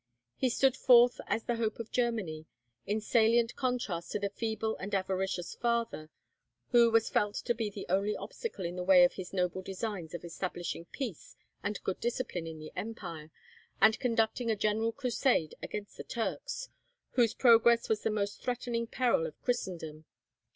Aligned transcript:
He 0.35 0.49
stood 0.49 0.75
forth 0.75 1.21
as 1.27 1.43
the 1.43 1.57
hope 1.57 1.77
of 1.77 1.91
Germany, 1.91 2.47
in 2.87 3.01
salient 3.01 3.55
contrast 3.55 4.11
to 4.13 4.19
the 4.19 4.31
feeble 4.31 4.75
and 4.77 4.95
avaricious 4.95 5.53
father, 5.53 6.09
who 6.71 6.89
was 6.89 7.07
felt 7.07 7.35
to 7.35 7.53
be 7.53 7.69
the 7.69 7.85
only 7.87 8.15
obstacle 8.17 8.65
in 8.65 8.77
the 8.77 8.83
way 8.83 9.03
of 9.03 9.13
his 9.13 9.31
noble 9.31 9.61
designs 9.61 10.15
of 10.15 10.25
establishing 10.25 10.85
peace 10.85 11.35
and 11.61 11.83
good 11.83 11.99
discipline 11.99 12.47
in 12.47 12.57
the 12.57 12.71
empire, 12.75 13.29
and 13.79 13.99
conducting 13.99 14.49
a 14.49 14.55
general 14.55 14.91
crusade 14.91 15.53
against 15.61 15.97
the 15.97 16.03
Turks, 16.03 16.69
whose 17.11 17.35
progress 17.35 17.87
was 17.87 18.01
the 18.01 18.09
most 18.09 18.41
threatening 18.41 18.87
peril 18.87 19.27
of 19.27 19.39
Christendom. 19.43 20.05